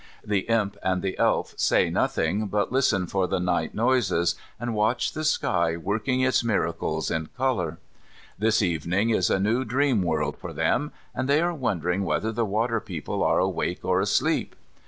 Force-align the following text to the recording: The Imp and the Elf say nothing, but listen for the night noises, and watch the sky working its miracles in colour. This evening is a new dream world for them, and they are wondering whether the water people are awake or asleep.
The 0.25 0.49
Imp 0.49 0.77
and 0.81 1.03
the 1.03 1.15
Elf 1.19 1.53
say 1.57 1.91
nothing, 1.91 2.47
but 2.47 2.71
listen 2.71 3.05
for 3.05 3.27
the 3.27 3.39
night 3.39 3.75
noises, 3.75 4.33
and 4.59 4.73
watch 4.73 5.11
the 5.13 5.23
sky 5.23 5.77
working 5.77 6.21
its 6.21 6.43
miracles 6.43 7.11
in 7.11 7.27
colour. 7.37 7.77
This 8.39 8.63
evening 8.63 9.11
is 9.11 9.29
a 9.29 9.39
new 9.39 9.63
dream 9.63 10.01
world 10.01 10.37
for 10.39 10.53
them, 10.53 10.91
and 11.13 11.29
they 11.29 11.39
are 11.39 11.53
wondering 11.53 12.03
whether 12.03 12.31
the 12.31 12.45
water 12.45 12.79
people 12.79 13.21
are 13.23 13.37
awake 13.37 13.85
or 13.85 14.01
asleep. 14.01 14.55